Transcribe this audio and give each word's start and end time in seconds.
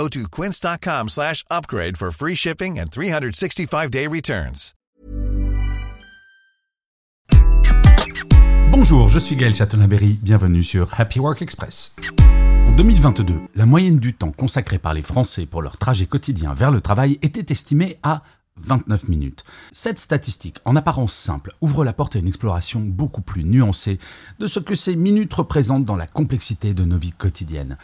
Go 0.00 0.08
to 0.08 0.26
quince.com 0.30 1.08
slash 1.08 1.44
upgrade 1.50 1.98
for 1.98 2.10
free 2.10 2.34
shipping 2.34 2.78
and 2.78 2.86
365-day 2.86 4.06
returns. 4.06 4.72
Bonjour, 8.70 9.10
je 9.10 9.18
suis 9.18 9.36
Gaël 9.36 9.54
Chatonaberry, 9.54 10.18
bienvenue 10.22 10.64
sur 10.64 10.88
Happy 10.98 11.20
Work 11.20 11.42
Express. 11.42 11.94
En 12.66 12.72
2022, 12.72 13.42
la 13.54 13.66
moyenne 13.66 13.98
du 13.98 14.14
temps 14.14 14.32
consacré 14.32 14.78
par 14.78 14.94
les 14.94 15.02
Français 15.02 15.44
pour 15.44 15.60
leur 15.60 15.76
trajet 15.76 16.06
quotidien 16.06 16.54
vers 16.54 16.70
le 16.70 16.80
travail 16.80 17.18
était 17.20 17.52
estimée 17.52 17.98
à 18.02 18.22
29 18.58 19.08
minutes. 19.08 19.44
Cette 19.72 19.98
statistique, 19.98 20.58
en 20.64 20.76
apparence 20.76 21.14
simple, 21.14 21.52
ouvre 21.60 21.84
la 21.84 21.92
porte 21.92 22.16
à 22.16 22.18
une 22.18 22.28
exploration 22.28 22.80
beaucoup 22.80 23.22
plus 23.22 23.44
nuancée 23.44 23.98
de 24.38 24.46
ce 24.46 24.60
que 24.60 24.74
ces 24.74 24.96
minutes 24.96 25.34
représentent 25.34 25.84
dans 25.84 25.96
la 25.96 26.06
complexité 26.06 26.74
de 26.74 26.84
nos 26.84 26.98
vies 26.98 27.12
quotidiennes. 27.12 27.78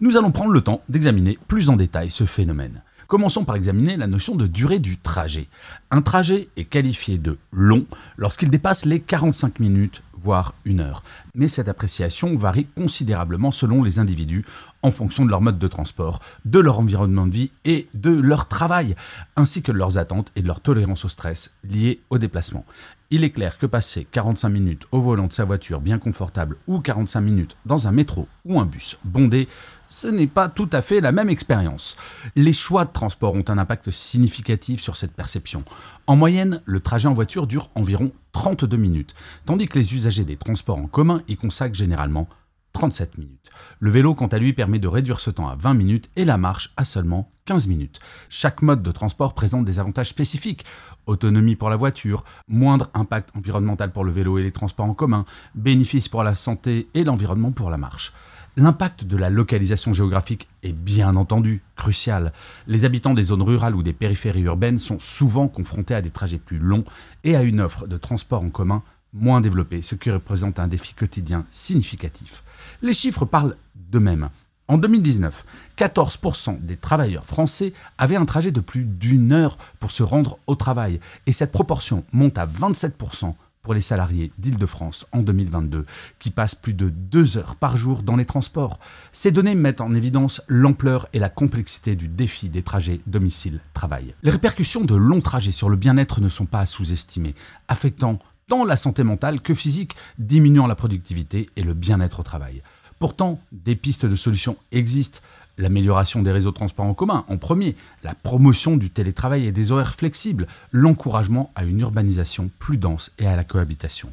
Nous 0.00 0.16
allons 0.16 0.32
prendre 0.32 0.52
le 0.52 0.60
temps 0.60 0.82
d'examiner 0.88 1.38
plus 1.48 1.70
en 1.70 1.76
détail 1.76 2.10
ce 2.10 2.24
phénomène. 2.24 2.82
Commençons 3.06 3.44
par 3.44 3.56
examiner 3.56 3.96
la 3.96 4.06
notion 4.06 4.34
de 4.34 4.46
durée 4.46 4.78
du 4.78 4.96
trajet. 4.96 5.48
Un 5.90 6.00
trajet 6.00 6.48
est 6.56 6.64
qualifié 6.64 7.18
de 7.18 7.38
long 7.52 7.86
lorsqu'il 8.16 8.50
dépasse 8.50 8.86
les 8.86 9.00
45 9.00 9.60
minutes, 9.60 10.02
voire 10.18 10.54
une 10.64 10.80
heure. 10.80 11.02
Mais 11.34 11.48
cette 11.48 11.68
appréciation 11.68 12.36
varie 12.36 12.66
considérablement 12.76 13.50
selon 13.50 13.82
les 13.82 13.98
individus 13.98 14.44
en 14.82 14.90
fonction 14.90 15.24
de 15.24 15.30
leur 15.30 15.40
mode 15.40 15.58
de 15.58 15.68
transport, 15.68 16.20
de 16.44 16.58
leur 16.58 16.78
environnement 16.78 17.26
de 17.26 17.32
vie 17.32 17.50
et 17.64 17.88
de 17.94 18.10
leur 18.10 18.48
travail, 18.48 18.94
ainsi 19.36 19.62
que 19.62 19.72
de 19.72 19.78
leurs 19.78 19.98
attentes 19.98 20.32
et 20.36 20.42
de 20.42 20.46
leur 20.46 20.60
tolérance 20.60 21.04
au 21.04 21.08
stress 21.08 21.52
lié 21.64 22.00
au 22.10 22.18
déplacement. 22.18 22.64
Il 23.10 23.22
est 23.22 23.30
clair 23.30 23.58
que 23.58 23.66
passer 23.66 24.06
45 24.10 24.48
minutes 24.48 24.86
au 24.90 25.00
volant 25.00 25.26
de 25.26 25.32
sa 25.32 25.44
voiture 25.44 25.80
bien 25.80 25.98
confortable 25.98 26.56
ou 26.66 26.80
45 26.80 27.20
minutes 27.20 27.56
dans 27.64 27.86
un 27.86 27.92
métro 27.92 28.26
ou 28.44 28.58
un 28.58 28.66
bus 28.66 28.98
bondé, 29.04 29.46
ce 29.88 30.08
n'est 30.08 30.26
pas 30.26 30.48
tout 30.48 30.68
à 30.72 30.82
fait 30.82 31.00
la 31.00 31.12
même 31.12 31.30
expérience. 31.30 31.96
Les 32.34 32.52
choix 32.52 32.84
de 32.84 32.92
transport 32.92 33.34
ont 33.34 33.44
un 33.46 33.58
impact 33.58 33.90
significatif 33.90 34.80
sur 34.80 34.96
cette 34.96 35.12
perception. 35.12 35.62
En 36.06 36.16
moyenne, 36.16 36.60
le 36.64 36.80
trajet 36.80 37.06
en 37.06 37.14
voiture 37.14 37.46
dure 37.46 37.70
environ 37.74 38.10
32 38.34 38.76
minutes, 38.76 39.14
tandis 39.46 39.68
que 39.68 39.78
les 39.78 39.94
usagers 39.94 40.24
des 40.24 40.36
transports 40.36 40.76
en 40.76 40.88
commun 40.88 41.22
y 41.28 41.36
consacrent 41.36 41.74
généralement 41.74 42.28
37 42.74 43.16
minutes. 43.16 43.50
Le 43.78 43.90
vélo, 43.90 44.14
quant 44.14 44.26
à 44.26 44.38
lui, 44.38 44.52
permet 44.52 44.80
de 44.80 44.88
réduire 44.88 45.20
ce 45.20 45.30
temps 45.30 45.48
à 45.48 45.54
20 45.54 45.74
minutes 45.74 46.10
et 46.16 46.24
la 46.24 46.36
marche 46.36 46.74
à 46.76 46.84
seulement 46.84 47.30
15 47.46 47.68
minutes. 47.68 48.00
Chaque 48.28 48.60
mode 48.60 48.82
de 48.82 48.90
transport 48.90 49.34
présente 49.34 49.64
des 49.64 49.78
avantages 49.78 50.08
spécifiques. 50.08 50.64
Autonomie 51.06 51.54
pour 51.54 51.70
la 51.70 51.76
voiture, 51.76 52.24
moindre 52.48 52.90
impact 52.94 53.30
environnemental 53.36 53.92
pour 53.92 54.04
le 54.04 54.10
vélo 54.10 54.38
et 54.38 54.42
les 54.42 54.52
transports 54.52 54.86
en 54.86 54.94
commun, 54.94 55.24
bénéfices 55.54 56.08
pour 56.08 56.24
la 56.24 56.34
santé 56.34 56.88
et 56.94 57.04
l'environnement 57.04 57.52
pour 57.52 57.70
la 57.70 57.76
marche. 57.76 58.12
L'impact 58.56 59.02
de 59.02 59.16
la 59.16 59.30
localisation 59.30 59.92
géographique 59.92 60.48
est 60.62 60.72
bien 60.72 61.16
entendu 61.16 61.60
crucial. 61.74 62.32
Les 62.68 62.84
habitants 62.84 63.12
des 63.12 63.24
zones 63.24 63.42
rurales 63.42 63.74
ou 63.74 63.82
des 63.82 63.92
périphéries 63.92 64.42
urbaines 64.42 64.78
sont 64.78 65.00
souvent 65.00 65.48
confrontés 65.48 65.94
à 65.94 66.00
des 66.00 66.10
trajets 66.10 66.38
plus 66.38 66.58
longs 66.58 66.84
et 67.24 67.34
à 67.34 67.42
une 67.42 67.60
offre 67.60 67.88
de 67.88 67.96
transport 67.96 68.42
en 68.42 68.50
commun 68.50 68.84
moins 69.12 69.40
développée, 69.40 69.82
ce 69.82 69.96
qui 69.96 70.08
représente 70.08 70.60
un 70.60 70.68
défi 70.68 70.94
quotidien 70.94 71.46
significatif. 71.50 72.44
Les 72.80 72.94
chiffres 72.94 73.24
parlent 73.24 73.56
d'eux-mêmes. 73.74 74.28
En 74.68 74.78
2019, 74.78 75.44
14% 75.76 76.60
des 76.60 76.76
travailleurs 76.76 77.24
français 77.24 77.72
avaient 77.98 78.16
un 78.16 78.24
trajet 78.24 78.52
de 78.52 78.60
plus 78.60 78.84
d'une 78.84 79.32
heure 79.32 79.56
pour 79.80 79.90
se 79.90 80.04
rendre 80.04 80.38
au 80.46 80.54
travail, 80.54 81.00
et 81.26 81.32
cette 81.32 81.52
proportion 81.52 82.04
monte 82.12 82.38
à 82.38 82.46
27% 82.46 83.34
pour 83.64 83.74
les 83.74 83.80
salariés 83.80 84.30
d'Île-de-France 84.38 85.06
en 85.10 85.22
2022, 85.22 85.84
qui 86.20 86.30
passent 86.30 86.54
plus 86.54 86.74
de 86.74 86.90
deux 86.90 87.36
heures 87.36 87.56
par 87.56 87.76
jour 87.76 88.04
dans 88.04 88.14
les 88.14 88.26
transports. 88.26 88.78
Ces 89.10 89.32
données 89.32 89.56
mettent 89.56 89.80
en 89.80 89.94
évidence 89.94 90.42
l'ampleur 90.46 91.08
et 91.12 91.18
la 91.18 91.30
complexité 91.30 91.96
du 91.96 92.06
défi 92.06 92.48
des 92.48 92.62
trajets 92.62 93.00
domicile-travail. 93.08 94.14
Les 94.22 94.30
répercussions 94.30 94.84
de 94.84 94.94
longs 94.94 95.22
trajets 95.22 95.50
sur 95.50 95.70
le 95.70 95.76
bien-être 95.76 96.20
ne 96.20 96.28
sont 96.28 96.46
pas 96.46 96.60
à 96.60 96.66
sous-estimer, 96.66 97.34
affectant 97.66 98.20
tant 98.46 98.64
la 98.64 98.76
santé 98.76 99.02
mentale 99.02 99.40
que 99.40 99.54
physique, 99.54 99.96
diminuant 100.18 100.66
la 100.66 100.74
productivité 100.74 101.48
et 101.56 101.62
le 101.62 101.74
bien-être 101.74 102.20
au 102.20 102.22
travail. 102.22 102.62
Pourtant, 102.98 103.40
des 103.52 103.76
pistes 103.76 104.06
de 104.06 104.16
solutions 104.16 104.56
existent. 104.70 105.20
L'amélioration 105.56 106.22
des 106.22 106.32
réseaux 106.32 106.50
de 106.50 106.56
transport 106.56 106.86
en 106.86 106.94
commun, 106.94 107.24
en 107.28 107.38
premier, 107.38 107.76
la 108.02 108.14
promotion 108.14 108.76
du 108.76 108.90
télétravail 108.90 109.46
et 109.46 109.52
des 109.52 109.70
horaires 109.70 109.94
flexibles, 109.94 110.48
l'encouragement 110.72 111.52
à 111.54 111.64
une 111.64 111.80
urbanisation 111.80 112.50
plus 112.58 112.76
dense 112.76 113.12
et 113.18 113.26
à 113.26 113.36
la 113.36 113.44
cohabitation. 113.44 114.12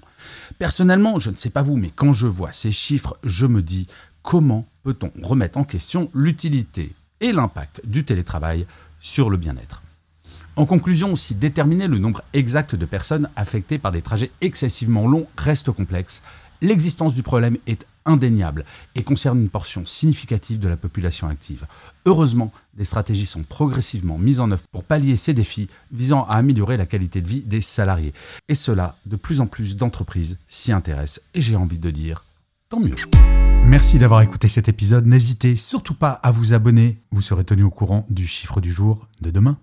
Personnellement, 0.60 1.20
je 1.20 1.32
ne 1.32 1.36
sais 1.36 1.50
pas 1.50 1.64
vous, 1.64 1.78
mais 1.78 1.92
quand 1.96 2.14
je 2.14 2.28
vois 2.28 2.52
ces 2.52 2.72
chiffres, 2.72 3.18
je 3.24 3.48
me 3.48 3.64
dis 3.64 3.88
comment 4.22 4.68
peut-on 4.84 5.12
remettre 5.24 5.58
en 5.58 5.64
question 5.64 6.12
l'utilité 6.14 6.94
et 7.22 7.32
l'impact 7.32 7.82
du 7.86 8.06
télétravail 8.06 8.68
sur 9.00 9.32
le 9.32 9.38
bien-être? 9.38 9.82
En 10.56 10.66
conclusion, 10.66 11.16
si 11.16 11.34
déterminer 11.34 11.88
le 11.88 11.98
nombre 11.98 12.22
exact 12.34 12.76
de 12.76 12.86
personnes 12.86 13.30
affectées 13.36 13.80
par 13.80 13.92
des 13.92 14.02
trajets 14.02 14.32
excessivement 14.42 15.08
longs 15.08 15.28
reste 15.38 15.72
complexe, 15.72 16.22
l'existence 16.62 17.16
du 17.16 17.24
problème 17.24 17.58
est 17.68 17.88
indéniable 18.06 18.66
et 18.96 19.04
concerne 19.04 19.40
une 19.40 19.50
portion 19.50 19.86
significative 19.86 20.60
de 20.60 20.70
la 20.70 20.78
population 20.78 21.28
active. 21.28 21.66
Heureusement, 22.06 22.52
des 22.76 22.86
stratégies 22.86 23.26
sont 23.26 23.44
progressivement 23.44 24.18
mises 24.18 24.40
en 24.40 24.52
œuvre 24.52 24.64
pour 24.72 24.84
pallier 24.84 25.16
ces 25.16 25.34
défis 25.34 25.70
visant 25.92 26.24
à 26.26 26.36
améliorer 26.36 26.78
la 26.78 26.86
qualité 26.86 27.22
de 27.22 27.28
vie 27.28 27.42
des 27.42 27.62
salariés. 27.62 28.14
Et 28.50 28.56
cela, 28.56 28.96
de 29.06 29.16
plus 29.16 29.42
en 29.42 29.48
plus 29.48 29.76
d'entreprises 29.76 30.38
s'y 30.48 30.72
intéressent 30.72 31.24
et 31.34 31.42
j'ai 31.42 31.56
envie 31.56 31.80
de 31.80 31.92
dire, 31.92 32.26
tant 32.70 32.80
mieux. 32.80 32.96
Merci 33.66 34.00
d'avoir 34.00 34.22
écouté 34.22 34.48
cet 34.48 34.68
épisode. 34.68 35.06
N'hésitez 35.06 35.56
surtout 35.56 35.94
pas 35.94 36.12
à 36.12 36.32
vous 36.32 36.54
abonner. 36.54 37.00
Vous 37.12 37.22
serez 37.22 37.46
tenu 37.46 37.64
au 37.64 37.70
courant 37.70 38.06
du 38.10 38.28
chiffre 38.28 38.60
du 38.60 38.72
jour 38.72 39.08
de 39.22 39.30
demain. 39.30 39.58